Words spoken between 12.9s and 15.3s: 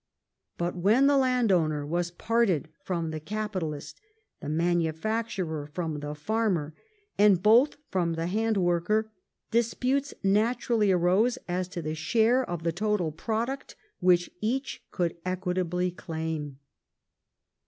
product which each could